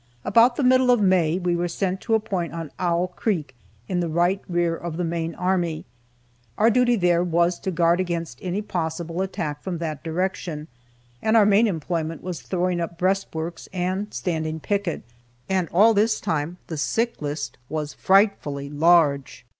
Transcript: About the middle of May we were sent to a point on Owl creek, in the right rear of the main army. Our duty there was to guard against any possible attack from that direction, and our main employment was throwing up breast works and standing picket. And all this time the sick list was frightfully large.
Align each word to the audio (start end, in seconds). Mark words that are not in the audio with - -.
About 0.25 0.55
the 0.55 0.63
middle 0.63 0.89
of 0.89 0.99
May 0.99 1.37
we 1.37 1.55
were 1.55 1.67
sent 1.67 2.01
to 2.01 2.15
a 2.15 2.19
point 2.19 2.53
on 2.53 2.71
Owl 2.79 3.09
creek, 3.09 3.53
in 3.87 3.99
the 3.99 4.09
right 4.09 4.41
rear 4.49 4.75
of 4.75 4.97
the 4.97 5.03
main 5.03 5.35
army. 5.35 5.85
Our 6.57 6.71
duty 6.71 6.95
there 6.95 7.23
was 7.23 7.59
to 7.59 7.69
guard 7.69 7.99
against 7.99 8.39
any 8.41 8.63
possible 8.63 9.21
attack 9.21 9.61
from 9.61 9.77
that 9.77 10.03
direction, 10.03 10.67
and 11.21 11.37
our 11.37 11.45
main 11.45 11.67
employment 11.67 12.23
was 12.23 12.41
throwing 12.41 12.81
up 12.81 12.97
breast 12.97 13.27
works 13.35 13.69
and 13.71 14.11
standing 14.11 14.59
picket. 14.59 15.03
And 15.47 15.69
all 15.71 15.93
this 15.93 16.19
time 16.19 16.57
the 16.65 16.77
sick 16.77 17.21
list 17.21 17.59
was 17.69 17.93
frightfully 17.93 18.71
large. 18.71 19.45